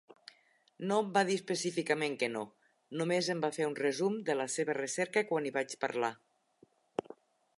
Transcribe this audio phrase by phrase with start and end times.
[0.91, 2.41] No em va dir específicament que no,
[3.01, 6.13] només em va fer un resum de la seva recerca quan hi vaig parlar.